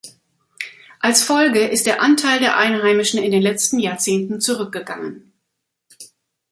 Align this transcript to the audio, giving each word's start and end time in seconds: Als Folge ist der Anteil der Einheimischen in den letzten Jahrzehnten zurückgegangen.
Als 0.99 1.21
Folge 1.21 1.59
ist 1.59 1.85
der 1.85 2.01
Anteil 2.01 2.39
der 2.39 2.57
Einheimischen 2.57 3.21
in 3.21 3.29
den 3.29 3.43
letzten 3.43 3.77
Jahrzehnten 3.77 4.41
zurückgegangen. 4.41 5.31